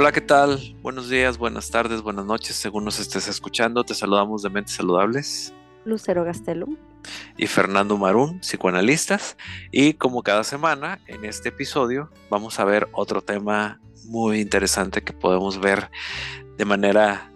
[0.00, 0.76] Hola, ¿qué tal?
[0.80, 3.82] Buenos días, buenas tardes, buenas noches, según nos estés escuchando.
[3.82, 5.52] Te saludamos de Mentes Saludables.
[5.84, 6.76] Lucero Gastelum.
[7.36, 9.36] Y Fernando Marún, psicoanalistas.
[9.72, 15.12] Y como cada semana, en este episodio vamos a ver otro tema muy interesante que
[15.12, 15.90] podemos ver
[16.56, 17.32] de manera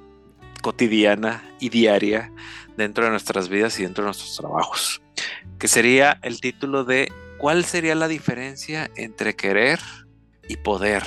[0.63, 2.33] cotidiana y diaria
[2.77, 5.03] dentro de nuestras vidas y dentro de nuestros trabajos,
[5.59, 9.81] que sería el título de ¿Cuál sería la diferencia entre querer
[10.47, 11.03] y poder?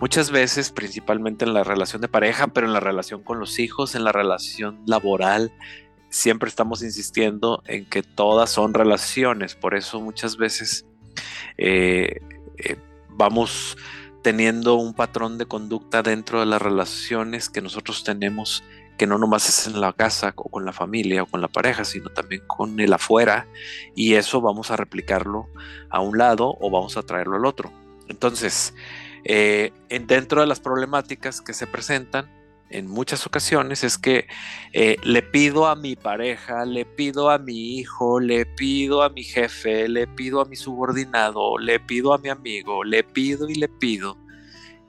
[0.00, 3.94] Muchas veces, principalmente en la relación de pareja, pero en la relación con los hijos,
[3.94, 5.52] en la relación laboral,
[6.08, 9.54] siempre estamos insistiendo en que todas son relaciones.
[9.54, 10.86] Por eso muchas veces
[11.58, 12.18] eh,
[12.56, 12.76] eh,
[13.10, 13.76] vamos
[14.22, 18.64] teniendo un patrón de conducta dentro de las relaciones que nosotros tenemos,
[18.96, 21.84] que no nomás es en la casa o con la familia o con la pareja,
[21.84, 23.46] sino también con el afuera,
[23.94, 25.48] y eso vamos a replicarlo
[25.90, 27.70] a un lado o vamos a traerlo al otro.
[28.08, 28.74] Entonces,
[29.24, 29.72] eh,
[30.06, 32.30] dentro de las problemáticas que se presentan
[32.70, 34.26] en muchas ocasiones es que
[34.72, 39.24] eh, le pido a mi pareja, le pido a mi hijo, le pido a mi
[39.24, 43.68] jefe, le pido a mi subordinado, le pido a mi amigo, le pido y le
[43.68, 44.16] pido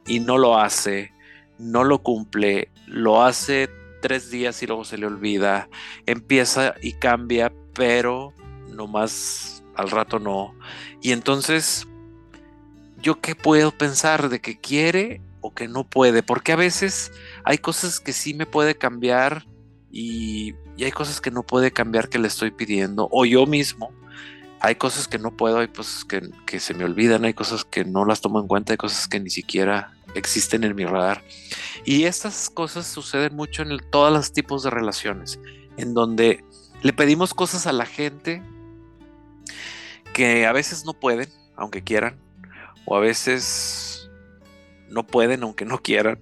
[0.06, 1.12] y no lo hace,
[1.58, 3.70] no lo cumple, lo hace
[4.02, 5.68] tres días y luego se le olvida,
[6.06, 8.34] empieza y cambia, pero
[8.70, 10.56] no más al rato no.
[11.02, 11.88] Y entonces
[13.02, 17.11] yo qué puedo pensar de que quiere o que no puede, porque a veces
[17.44, 19.47] hay cosas que sí me puede cambiar
[19.91, 23.91] y, hay cosas que no puede cambiar que le estoy pidiendo, o yo mismo,
[24.59, 27.85] hay cosas que no puedo, hay cosas que, que se me olvidan, hay cosas que
[27.85, 31.23] no las tomo en cuenta, hay cosas que ni siquiera existen en mi radar.
[31.85, 35.39] Y estas cosas suceden mucho en todos los tipos de relaciones,
[35.77, 36.44] en donde
[36.81, 38.41] le pedimos cosas a la gente
[40.13, 42.17] que a veces no pueden, aunque quieran,
[42.86, 44.09] o a veces
[44.90, 46.19] no pueden aunque no quieran,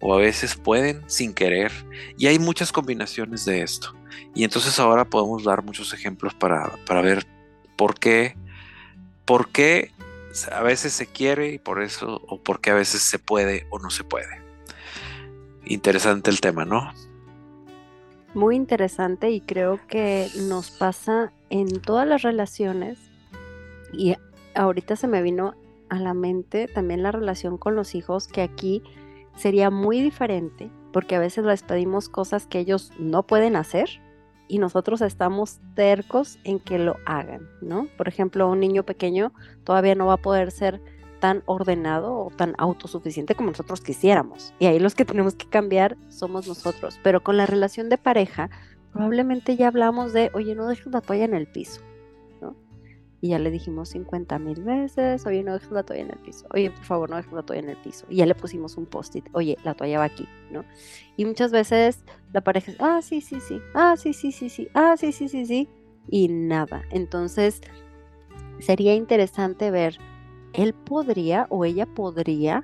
[0.00, 1.72] o a veces pueden sin querer.
[2.18, 3.94] Y hay muchas combinaciones de esto.
[4.34, 6.70] Y entonces ahora podemos dar muchos ejemplos para,
[7.02, 7.26] ver
[7.76, 8.36] por qué,
[9.24, 9.92] por qué
[10.52, 13.78] a veces se quiere y por eso, o por qué a veces se puede o
[13.78, 14.42] no se puede.
[15.64, 16.92] Interesante el tema, ¿no?
[18.34, 22.98] Muy interesante y creo que nos pasa en todas las relaciones
[23.92, 24.14] y
[24.54, 25.54] ahorita se me vino
[25.88, 28.82] a la mente también la relación con los hijos, que aquí
[29.36, 33.88] sería muy diferente, porque a veces les pedimos cosas que ellos no pueden hacer
[34.48, 37.88] y nosotros estamos tercos en que lo hagan, ¿no?
[37.96, 39.32] Por ejemplo, un niño pequeño
[39.64, 40.80] todavía no va a poder ser
[41.20, 44.54] tan ordenado o tan autosuficiente como nosotros quisiéramos.
[44.58, 47.00] Y ahí los que tenemos que cambiar somos nosotros.
[47.02, 48.50] Pero con la relación de pareja,
[48.92, 51.80] probablemente ya hablamos de, oye, no dejes la toalla en el piso
[53.26, 56.46] y ya le dijimos 50 mil veces, oye, no dejes la toalla en el piso,
[56.54, 58.06] oye, por favor, no dejes la toalla en el piso.
[58.08, 60.64] Y ya le pusimos un post-it, oye, la toalla va aquí, ¿no?
[61.16, 64.94] Y muchas veces la pareja, ah, sí, sí, sí, ah, sí, sí, sí, sí, ah,
[64.96, 65.68] sí, sí, sí, sí,
[66.08, 66.84] y nada.
[66.92, 67.62] Entonces,
[68.60, 69.98] sería interesante ver,
[70.52, 72.62] él podría o ella podría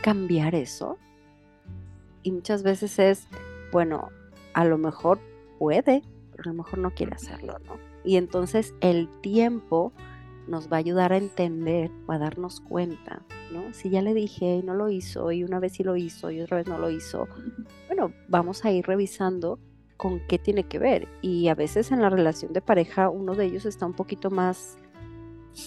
[0.00, 0.96] cambiar eso.
[2.22, 3.28] Y muchas veces es,
[3.72, 4.08] bueno,
[4.54, 5.20] a lo mejor
[5.58, 7.91] puede, pero a lo mejor no quiere hacerlo, ¿no?
[8.04, 9.92] Y entonces el tiempo
[10.48, 13.72] nos va a ayudar a entender o a darnos cuenta, ¿no?
[13.72, 16.40] Si ya le dije y no lo hizo, y una vez sí lo hizo y
[16.40, 17.28] otra vez no lo hizo,
[17.86, 19.58] bueno, vamos a ir revisando
[19.96, 21.08] con qué tiene que ver.
[21.20, 24.76] Y a veces en la relación de pareja uno de ellos está un poquito más,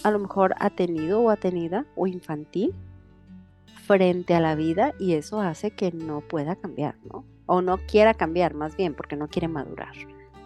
[0.02, 2.74] a lo mejor, atenido o atenida o infantil
[3.86, 7.24] frente a la vida y eso hace que no pueda cambiar, ¿no?
[7.46, 9.94] O no quiera cambiar, más bien, porque no quiere madurar.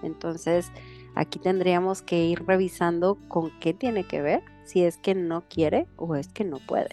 [0.03, 0.71] Entonces,
[1.15, 5.87] Aquí tendríamos que ir revisando con qué tiene que ver, si es que no quiere
[5.97, 6.91] o es que no puede.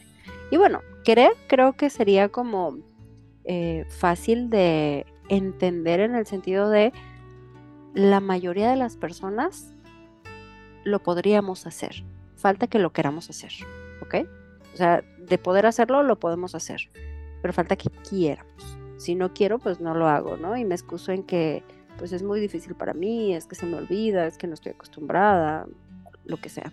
[0.52, 2.78] Y bueno, querer creo que sería como
[3.46, 6.94] eh, fácil de entender en el sentido de
[7.94, 9.74] la mayoría de las personas
[10.84, 12.04] lo podríamos hacer.
[12.36, 13.52] Falta que lo queramos hacer,
[14.02, 14.28] ¿ok?
[14.74, 16.90] O sea, de poder hacerlo, lo podemos hacer,
[17.42, 18.78] pero falta que quieramos.
[18.98, 20.58] Si no quiero, pues no lo hago, ¿no?
[20.58, 21.64] Y me excuso en que
[21.98, 24.72] pues es muy difícil para mí, es que se me olvida, es que no estoy
[24.72, 25.68] acostumbrada,
[26.26, 26.72] lo que sea.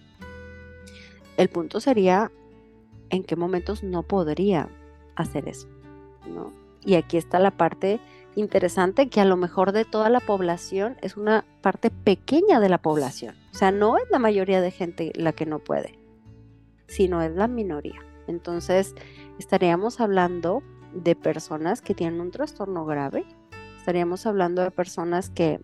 [1.37, 2.31] El punto sería
[3.11, 4.69] en qué momentos no podría
[5.17, 5.69] hacer eso,
[6.26, 6.53] ¿no?
[6.85, 8.00] Y aquí está la parte
[8.37, 12.79] interesante que a lo mejor de toda la población es una parte pequeña de la
[12.79, 13.37] población.
[13.53, 15.99] O sea, no es la mayoría de gente la que no puede,
[16.87, 18.00] sino es la minoría.
[18.27, 18.94] Entonces,
[19.38, 20.62] estaríamos hablando
[20.93, 23.25] de personas que tienen un trastorno grave,
[23.85, 25.61] estaríamos hablando de personas que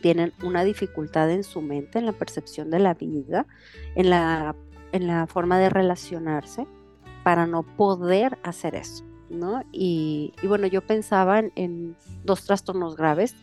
[0.00, 3.46] tienen una dificultad en su mente, en la percepción de la vida,
[3.94, 4.56] en la,
[4.92, 6.66] en la forma de relacionarse,
[7.24, 9.04] para no poder hacer eso.
[9.28, 9.62] ¿no?
[9.70, 11.94] Y, bueno, yo pensaba en,
[12.24, 13.36] dos trastornos graves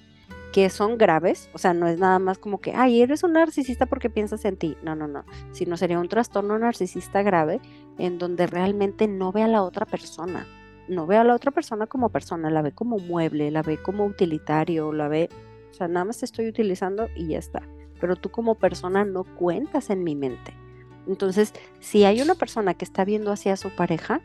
[0.53, 3.85] que son graves, o sea, no es nada más como que, ay, eres un narcisista
[3.85, 7.59] porque piensas en ti, no, no, no, sino sería un trastorno narcisista grave
[7.99, 10.47] en donde realmente no ve a la otra persona,
[10.87, 14.05] no ve a la otra persona como persona, la ve como mueble, la ve como
[14.05, 15.29] utilitario, la ve,
[15.71, 17.61] o sea, nada más te estoy utilizando y ya está,
[17.99, 20.53] pero tú como persona no cuentas en mi mente.
[21.07, 24.21] Entonces, si hay una persona que está viendo hacia su pareja,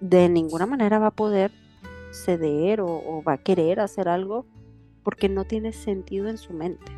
[0.00, 1.50] de ninguna manera va a poder
[2.12, 4.46] ceder o, va a querer hacer algo
[5.02, 6.92] porque no tiene sentido en su mente.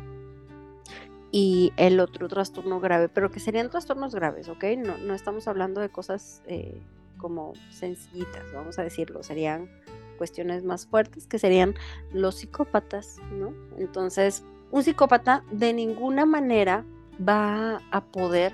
[1.31, 4.63] Y el otro trastorno grave, pero que serían trastornos graves, ¿ok?
[4.77, 6.79] No, no estamos hablando de cosas eh,
[7.23, 9.69] como sencillitas, vamos a decirlo, serían
[10.17, 11.73] cuestiones más fuertes que serían
[12.11, 13.53] los psicópatas, ¿no?
[13.77, 16.83] Entonces, un psicópata de ninguna manera
[17.17, 18.53] va a poder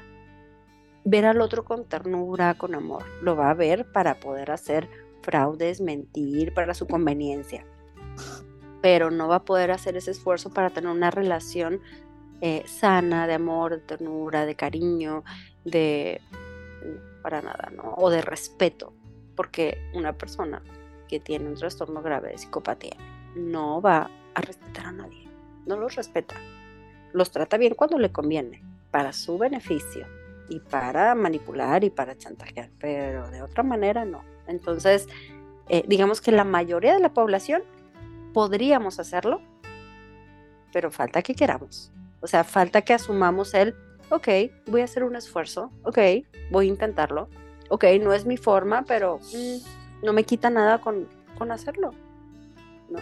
[1.04, 3.04] ver al otro con ternura, con amor.
[3.24, 4.88] Lo va a ver para poder hacer
[5.24, 7.65] fraudes, mentir, para su conveniencia.
[8.83, 11.81] Pero no va a poder hacer ese esfuerzo para tener una relación
[12.42, 15.24] eh, sana, de amor, de ternura, de cariño,
[15.65, 16.22] de...
[17.21, 17.94] para nada, ¿no?
[17.98, 18.94] O de respeto.
[19.36, 20.62] Porque una persona
[21.07, 22.95] que tiene un trastorno grave de psicopatía
[23.36, 25.27] no va a respetar a nadie.
[25.66, 26.36] No los respeta.
[27.13, 28.62] Los trata bien cuando le conviene,
[28.92, 30.07] para su beneficio
[30.50, 34.24] y para manipular y para chantajear, pero de otra manera no.
[34.48, 35.07] Entonces,
[35.68, 37.62] eh, digamos que la mayoría de la población
[38.33, 39.42] podríamos hacerlo,
[40.74, 41.92] pero falta que queramos.
[42.22, 43.75] O sea, falta que asumamos el,
[44.10, 44.28] ok,
[44.68, 46.00] voy a hacer un esfuerzo, ok,
[46.52, 47.30] voy a intentarlo,
[47.70, 51.08] ok, no es mi forma, pero mm, no me quita nada con,
[51.38, 51.92] con hacerlo,
[52.90, 53.00] ¿no?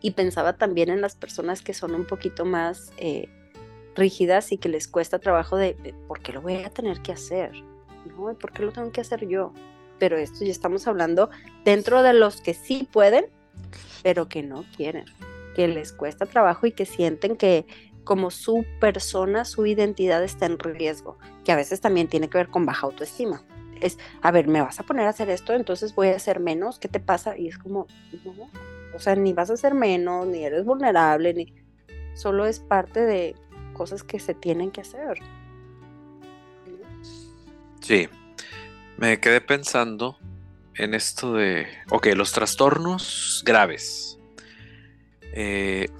[0.00, 2.92] Y pensaba también en las personas que son un poquito más...
[2.98, 3.28] Eh,
[3.94, 7.52] rígidas y que les cuesta trabajo de, ¿por qué lo voy a tener que hacer?
[8.06, 8.34] ¿No?
[8.34, 9.52] ¿Por qué lo tengo que hacer yo?
[9.98, 11.30] Pero esto ya estamos hablando
[11.64, 13.26] dentro de los que sí pueden,
[14.02, 15.04] pero que no quieren,
[15.54, 17.66] que les cuesta trabajo y que sienten que
[18.04, 22.48] como su persona, su identidad está en riesgo, que a veces también tiene que ver
[22.48, 23.42] con baja autoestima.
[23.80, 26.78] Es, a ver, me vas a poner a hacer esto, entonces voy a hacer menos,
[26.78, 27.36] ¿qué te pasa?
[27.36, 27.86] Y es como,
[28.24, 28.50] no,
[28.94, 31.52] o sea, ni vas a hacer menos, ni eres vulnerable, ni
[32.14, 33.34] solo es parte de,
[33.74, 35.18] cosas que se tienen que hacer.
[37.80, 38.08] Sí,
[38.96, 40.16] me quedé pensando
[40.74, 44.18] en esto de, ok, los trastornos graves.
[45.34, 45.90] Eh,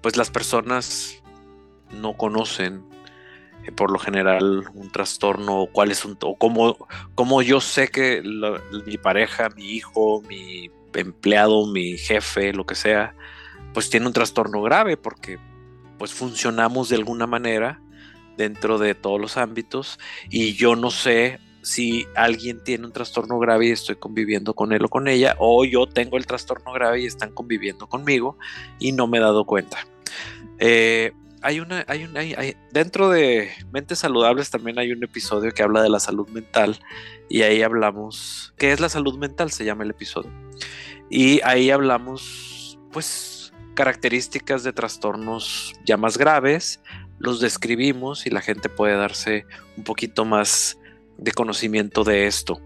[0.00, 1.19] pues las personas
[1.92, 2.84] no conocen
[3.64, 8.22] eh, por lo general un trastorno, cuál es un, o cómo, yo sé que
[8.86, 13.14] mi pareja, mi hijo, mi empleado, mi jefe, lo que sea,
[13.74, 15.38] pues tiene un trastorno grave porque
[15.98, 17.80] pues funcionamos de alguna manera
[18.36, 19.98] dentro de todos los ámbitos
[20.30, 24.84] y yo no sé si alguien tiene un trastorno grave y estoy conviviendo con él
[24.84, 28.38] o con ella, o yo tengo el trastorno grave y están conviviendo conmigo
[28.78, 29.86] y no me he dado cuenta.
[30.58, 35.62] Eh, hay una, hay una, hay, dentro de Mentes Saludables también hay un episodio que
[35.62, 36.78] habla de la salud mental
[37.28, 39.50] y ahí hablamos, ¿qué es la salud mental?
[39.50, 40.30] Se llama el episodio.
[41.08, 46.80] Y ahí hablamos, pues, características de trastornos ya más graves,
[47.18, 50.78] los describimos y la gente puede darse un poquito más
[51.18, 52.60] de conocimiento de esto.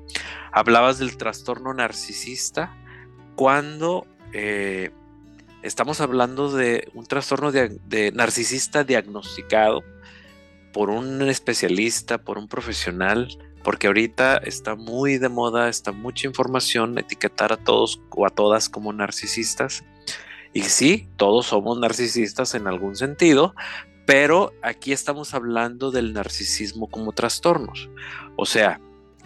[0.53, 2.75] Hablabas del trastorno narcisista
[3.35, 4.91] cuando eh,
[5.65, 9.83] estamos hablando de un trastorno de narcisista diagnosticado
[10.75, 13.29] por un especialista, por un profesional,
[13.63, 18.69] porque ahorita está muy de moda, está mucha información, etiquetar a todos o a todas
[18.69, 19.85] como narcisistas.
[20.53, 23.55] Y sí, todos somos narcisistas en algún sentido,
[24.07, 27.89] pero aquí estamos hablando del narcisismo como trastornos.
[28.37, 28.81] O sea,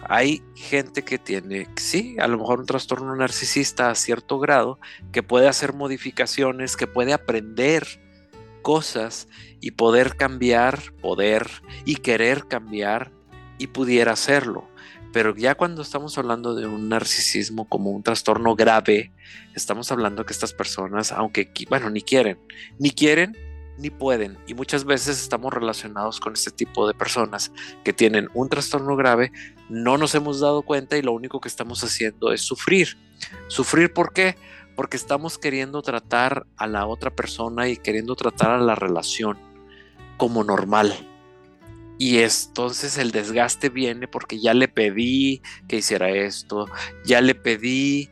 [0.07, 4.79] hay gente que tiene, sí, a lo mejor un trastorno narcisista a cierto grado,
[5.11, 7.85] que puede hacer modificaciones, que puede aprender
[8.61, 9.27] cosas
[9.61, 11.49] y poder cambiar, poder
[11.85, 13.11] y querer cambiar
[13.57, 14.67] y pudiera hacerlo.
[15.11, 19.11] Pero ya cuando estamos hablando de un narcisismo como un trastorno grave,
[19.55, 22.37] estamos hablando que estas personas, aunque, bueno, ni quieren,
[22.77, 23.35] ni quieren,
[23.79, 24.37] ni pueden.
[24.47, 27.51] Y muchas veces estamos relacionados con este tipo de personas
[27.83, 29.31] que tienen un trastorno grave,
[29.69, 32.97] no nos hemos dado cuenta y lo único que estamos haciendo es sufrir.
[33.47, 34.35] ¿Sufrir por qué?
[34.75, 39.37] Porque estamos queriendo tratar a la otra persona y queriendo tratar a la relación
[40.17, 40.93] como normal
[41.99, 46.65] y entonces el desgaste viene porque ya le pedí que hiciera esto,
[47.05, 48.09] ya le pedí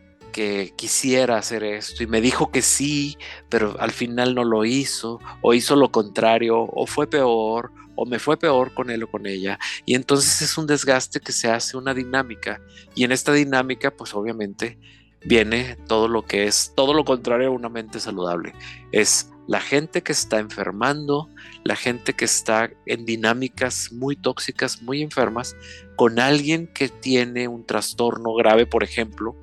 [0.75, 3.17] quisiera hacer esto y me dijo que sí,
[3.50, 8.20] pero al final no lo hizo, o hizo lo contrario, o fue peor, o me
[8.20, 9.60] fue peor con él o con ella.
[9.86, 12.62] Y entonces es un desgaste que se hace una dinámica.
[12.96, 14.77] Y en esta dinámica, pues obviamente
[15.25, 18.53] viene todo lo que es, todo lo contrario a una mente saludable.
[18.91, 21.29] Es la gente que está enfermando,
[21.63, 25.56] la gente que está en dinámicas muy tóxicas, muy enfermas,
[25.96, 29.36] con alguien que tiene un trastorno grave, por ejemplo,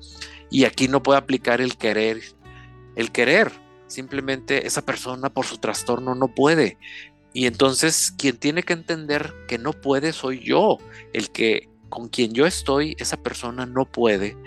[0.49, 2.21] y aquí no puede aplicar el querer,
[2.95, 3.51] el querer,
[3.87, 6.77] simplemente esa persona por su trastorno no puede.
[7.33, 10.77] Y entonces quien tiene que entender que no puede soy yo,
[11.13, 14.37] el que con quien yo estoy, esa persona no puede.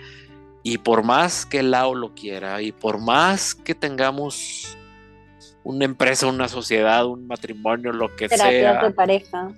[0.63, 4.77] Y por más que el Lao lo quiera y por más que tengamos
[5.63, 9.51] una empresa, una sociedad, un matrimonio, lo que Terapias de pareja.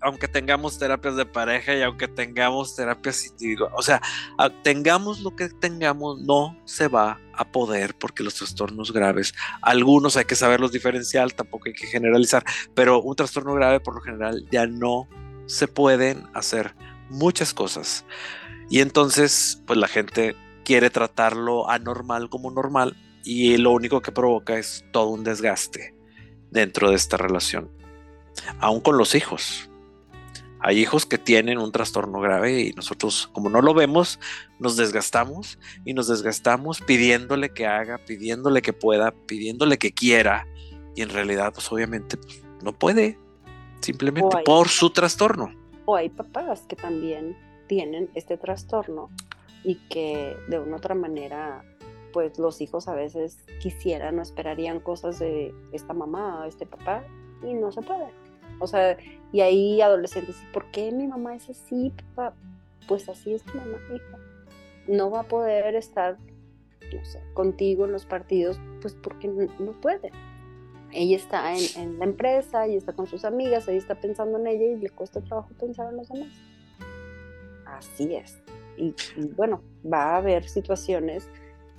[0.00, 4.00] Aunque tengamos terapias de pareja y aunque tengamos terapias individuales, o sea,
[4.62, 10.24] tengamos lo que tengamos, no se va a poder porque los trastornos graves, algunos hay
[10.24, 14.66] que saberlos diferenciar, tampoco hay que generalizar, pero un trastorno grave por lo general ya
[14.66, 15.08] no
[15.46, 16.74] se pueden hacer
[17.08, 18.04] muchas cosas.
[18.70, 24.56] Y entonces, pues la gente quiere tratarlo anormal como normal y lo único que provoca
[24.56, 25.94] es todo un desgaste
[26.50, 27.79] dentro de esta relación.
[28.58, 29.70] Aún con los hijos.
[30.62, 34.20] Hay hijos que tienen un trastorno grave y nosotros, como no lo vemos,
[34.58, 40.46] nos desgastamos y nos desgastamos pidiéndole que haga, pidiéndole que pueda, pidiéndole que quiera.
[40.94, 43.18] Y en realidad, pues obviamente pues, no puede,
[43.80, 45.50] simplemente por su trastorno.
[45.86, 49.08] O hay papás que también tienen este trastorno
[49.64, 51.64] y que de una u otra manera
[52.12, 57.04] pues los hijos a veces quisieran o esperarían cosas de esta mamá o este papá
[57.42, 58.08] y no se puede.
[58.58, 58.96] O sea,
[59.32, 62.36] y ahí adolescentes, ¿y por qué mi mamá es así, papá?
[62.88, 64.18] Pues así es tu mamá, hija.
[64.88, 66.18] No va a poder estar,
[66.92, 70.10] no sé, contigo en los partidos, pues porque no, puede.
[70.92, 74.48] Ella está en, en, la empresa, ella está con sus amigas, ella está pensando en
[74.48, 76.32] ella y le cuesta trabajo pensar en los demás.
[77.66, 78.42] Así es.
[78.76, 78.94] y
[79.36, 81.28] bueno, va a haber situaciones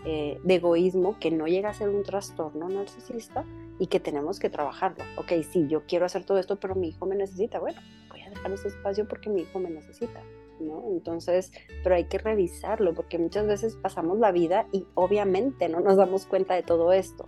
[0.04, 3.46] eh, de egoísmo que no llega a ser un trastorno narcisista
[3.82, 5.04] y que tenemos que trabajarlo.
[5.18, 7.58] Ok, sí, yo quiero hacer todo esto, pero mi hijo me necesita.
[7.58, 10.22] Bueno, voy a dejar ese espacio porque mi hijo me necesita.
[10.60, 10.84] ¿no?
[10.92, 11.52] Entonces,
[11.84, 16.28] pero hay que revisarlo porque muchas veces pasamos la vida y obviamente no nos damos
[16.28, 17.26] cuenta de todo esto.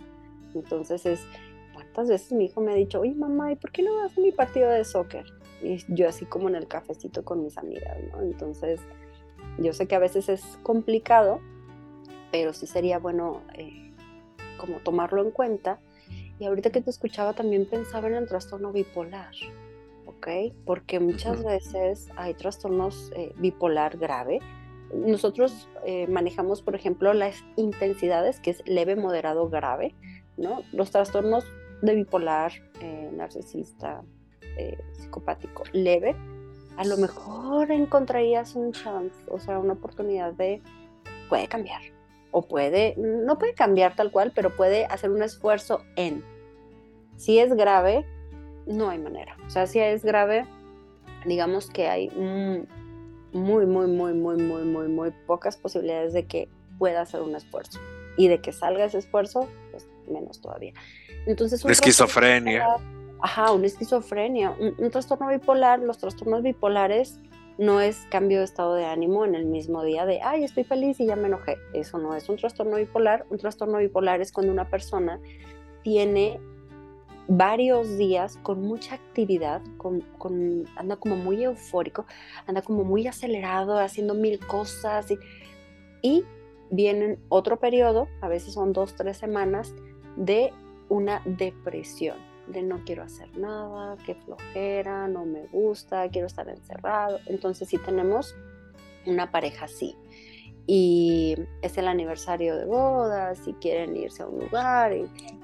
[0.54, 1.26] Entonces es,
[1.72, 4.20] ¿cuántas veces mi hijo me ha dicho, oye mamá, ¿y por qué no vas a
[4.20, 5.24] mi partido de soccer?
[5.60, 8.22] Y yo así como en el cafecito con mis amigas, ¿no?
[8.22, 8.80] Entonces,
[9.58, 11.40] yo sé que a veces es complicado,
[12.30, 13.92] pero sí sería bueno eh,
[14.56, 15.80] como tomarlo en cuenta.
[16.38, 19.34] Y ahorita que te escuchaba también pensaba en el trastorno bipolar,
[20.06, 20.28] ¿ok?
[20.64, 24.40] Porque muchas veces hay trastornos eh, bipolar grave.
[24.92, 29.94] Nosotros eh, manejamos, por ejemplo, las intensidades, que es leve, moderado, grave,
[30.36, 30.62] ¿no?
[30.72, 31.44] Los trastornos
[31.82, 32.52] de bipolar,
[33.12, 34.02] narcisista,
[34.98, 36.14] psicopático, leve,
[36.76, 40.60] a lo mejor encontrarías un chance, o sea, una oportunidad de,
[41.28, 41.80] puede cambiar,
[42.34, 46.24] o puede, no puede cambiar tal cual, pero puede hacer un esfuerzo en.
[47.16, 48.04] Si es grave,
[48.66, 49.36] no hay manera.
[49.46, 50.44] O sea, si es grave,
[51.24, 57.02] digamos que hay muy, muy, muy, muy, muy, muy, muy pocas posibilidades de que pueda
[57.02, 57.78] hacer un esfuerzo.
[58.16, 60.72] Y de que salga ese esfuerzo, pues menos todavía.
[61.26, 62.66] Entonces, una esquizofrenia.
[63.22, 64.56] ajá, una esquizofrenia.
[64.58, 67.20] un trastorno bipolar, los trastornos bipolares
[67.58, 70.98] no es cambio de estado de ánimo en el mismo día de, ay, estoy feliz
[71.00, 71.56] y ya me enojé.
[71.72, 73.26] Eso no es un trastorno bipolar.
[73.30, 75.20] Un trastorno bipolar es cuando una persona
[75.82, 76.40] tiene
[77.28, 80.04] varios días con mucha actividad, con,
[80.76, 82.06] anda como muy eufórico,
[82.46, 85.18] anda como muy acelerado, haciendo mil cosas y,
[86.02, 86.24] y
[86.70, 89.74] vienen otro periodo, a veces son dos, tres semanas,
[90.16, 90.52] de
[90.88, 97.18] una depresión de no quiero hacer nada, qué flojera, no me gusta, quiero estar encerrado.
[97.26, 98.34] Entonces si tenemos
[99.06, 99.96] una pareja así
[100.66, 104.92] y es el aniversario de bodas y quieren irse a un lugar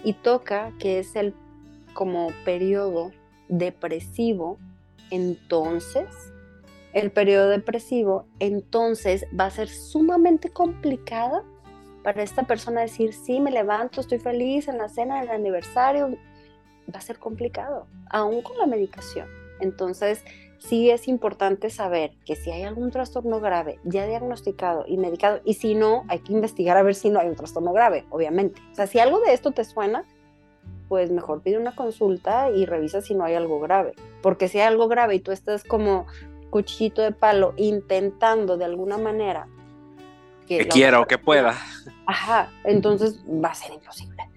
[0.04, 1.34] y, toca que es el
[1.92, 3.10] como periodo
[3.48, 4.58] depresivo,
[5.10, 6.08] entonces
[6.92, 11.44] el periodo depresivo entonces va a ser sumamente complicada
[12.02, 16.16] para esta persona decir, sí, me levanto, estoy feliz en la cena del aniversario,
[16.94, 19.28] va a ser complicado, aún con la medicación.
[19.60, 20.24] Entonces,
[20.58, 25.54] sí es importante saber que si hay algún trastorno grave ya diagnosticado y medicado, y
[25.54, 28.60] si no, hay que investigar a ver si no hay un trastorno grave, obviamente.
[28.72, 30.04] O sea, si algo de esto te suena,
[30.88, 33.94] pues mejor pide una consulta y revisa si no hay algo grave.
[34.22, 36.06] Porque si hay algo grave y tú estás como
[36.50, 39.46] cuchillito de palo intentando de alguna manera
[40.48, 41.56] que, quiera o que pueda.
[42.06, 44.28] Ajá, entonces va a ser imposible.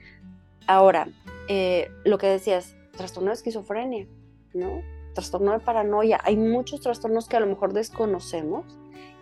[0.67, 1.07] Ahora,
[1.47, 4.07] eh, lo que decías, trastorno de esquizofrenia,
[4.53, 4.81] ¿no?
[5.13, 6.19] Trastorno de paranoia.
[6.23, 8.65] Hay muchos trastornos que a lo mejor desconocemos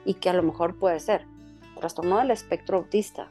[0.06, 1.26] y que a lo mejor puede ser.
[1.80, 3.30] Trastorno del espectro autista.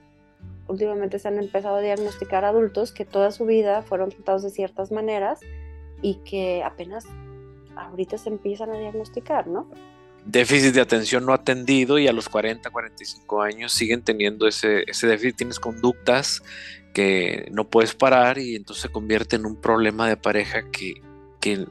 [0.68, 4.92] Últimamente se han empezado a diagnosticar adultos que toda su vida fueron tratados de ciertas
[4.92, 5.40] maneras
[6.02, 7.06] y que apenas
[7.76, 9.68] ahorita se empiezan a diagnosticar, ¿no?
[10.24, 15.36] Déficit de atención no atendido y a los 40, 45 años siguen teniendo ese, déficit.
[15.36, 16.42] Tienes conductas
[16.92, 21.00] que no puedes parar y entonces se convierte en un problema de pareja que,
[21.40, 21.66] que,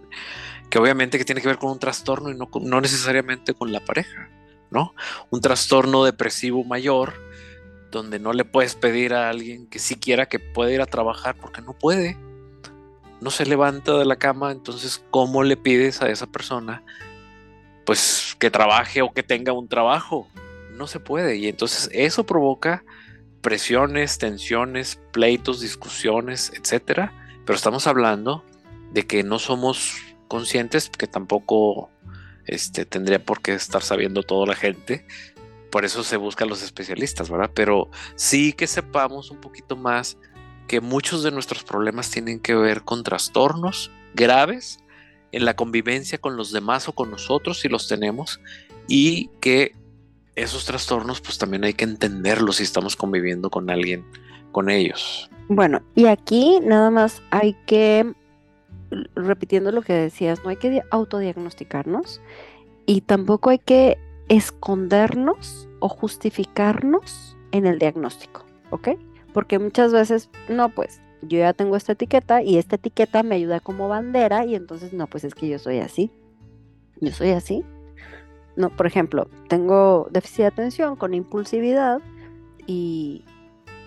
[0.77, 4.29] obviamente que tiene que ver con un trastorno y no, no necesariamente con la pareja,
[4.71, 4.95] ¿no?
[5.29, 7.13] Un trastorno depresivo mayor
[7.91, 11.61] donde no le puedes pedir a alguien que siquiera que pueda ir a trabajar porque
[11.61, 12.17] no puede,
[13.21, 16.83] no se levanta de la cama, entonces ¿cómo le pides a esa persona
[17.89, 20.27] pues que trabaje o que tenga un trabajo?
[20.77, 22.83] No se puede y entonces eso provoca
[23.41, 27.11] presiones, tensiones, pleitos, discusiones, etcétera,
[27.47, 28.45] pero estamos hablando
[28.91, 31.89] de que no somos conscientes, que tampoco
[32.45, 35.07] este, tendría por qué estar sabiendo toda la gente,
[35.71, 37.49] por eso se buscan los especialistas, ¿verdad?
[37.55, 40.19] Pero sí que sepamos un poquito más
[40.67, 44.77] que muchos de nuestros problemas tienen que ver con trastornos graves
[45.31, 48.39] en la convivencia con los demás o con nosotros si los tenemos
[48.87, 49.75] y que
[50.35, 54.05] esos trastornos pues también hay que entenderlos si estamos conviviendo con alguien
[54.51, 55.29] con ellos.
[55.47, 58.13] Bueno, y aquí nada más hay que,
[59.15, 62.21] repitiendo lo que decías, no hay que autodiagnosticarnos
[62.85, 63.97] y tampoco hay que
[64.29, 68.89] escondernos o justificarnos en el diagnóstico, ¿ok?
[69.33, 73.59] Porque muchas veces, no, pues yo ya tengo esta etiqueta y esta etiqueta me ayuda
[73.59, 76.11] como bandera y entonces, no, pues es que yo soy así,
[77.01, 77.63] yo soy así,
[78.55, 82.01] no, por ejemplo, tengo déficit de atención con impulsividad
[82.67, 83.23] y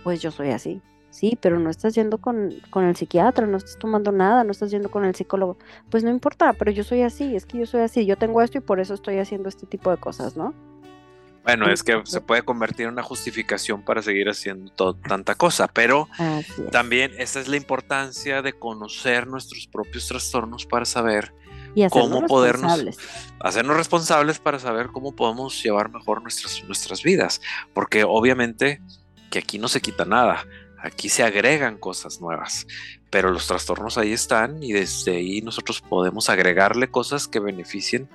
[0.04, 0.80] pues yo soy así.
[1.10, 4.70] Sí, pero no estás yendo con, con, el psiquiatra, no estás tomando nada, no estás
[4.70, 5.58] yendo con el psicólogo.
[5.90, 8.56] Pues no importa, pero yo soy así, es que yo soy así, yo tengo esto
[8.56, 10.54] y por eso estoy haciendo este tipo de cosas, ¿no?
[11.42, 16.08] Bueno, es que se puede convertir en una justificación para seguir haciendo tanta cosa, pero
[16.70, 21.34] también esa es la importancia de conocer nuestros propios trastornos para saber
[21.74, 22.84] y cómo podernos
[23.40, 27.40] hacernos responsables para saber cómo podemos llevar mejor nuestras, nuestras vidas.
[27.74, 28.80] Porque obviamente
[29.30, 30.46] que aquí no se quita nada,
[30.78, 32.66] aquí se agregan cosas nuevas,
[33.10, 38.08] pero los trastornos ahí están y desde ahí nosotros podemos agregarle cosas que beneficien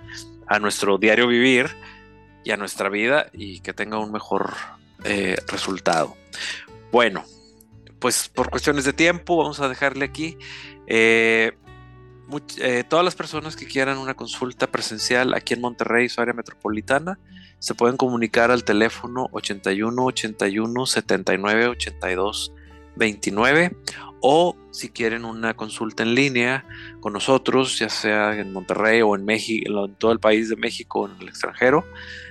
[0.48, 1.76] a nuestro diario vivir
[2.48, 4.54] y a nuestra vida y que tenga un mejor
[5.04, 6.16] eh, resultado.
[6.94, 7.26] Bueno,
[8.00, 10.38] pues por cuestiones de tiempo vamos a dejarle aquí.
[10.88, 11.52] Eh,
[12.60, 17.20] eh, todas las personas que quieran una consulta presencial aquí en Monterrey, su área metropolitana,
[17.60, 22.54] se pueden comunicar al teléfono 81 81 79 82
[22.96, 23.76] 29
[24.22, 26.66] o si quieren una consulta en línea
[27.02, 31.02] con nosotros, ya sea en Monterrey o en México, en todo el país de México
[31.02, 31.86] o en el extranjero,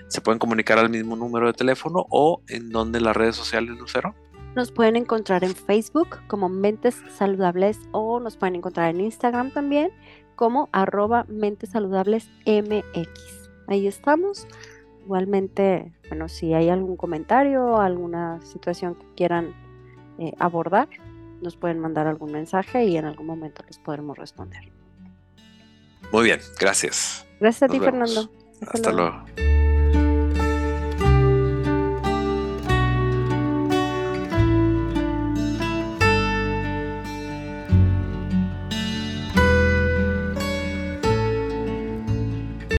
[0.08, 4.14] se pueden comunicar al mismo número de teléfono o en donde las redes sociales, Lucero.
[4.54, 9.90] Nos pueden encontrar en Facebook como Mentes Saludables o nos pueden encontrar en Instagram también
[10.34, 13.08] como arroba Mentes Saludables MX.
[13.68, 14.46] Ahí estamos.
[15.04, 19.54] Igualmente, bueno, si hay algún comentario o alguna situación que quieran
[20.18, 20.88] eh, abordar,
[21.42, 24.72] nos pueden mandar algún mensaje y en algún momento les podremos responder.
[26.12, 27.26] Muy bien, gracias.
[27.40, 28.30] Gracias a ti, Fernando.
[28.62, 29.24] Hasta, luego.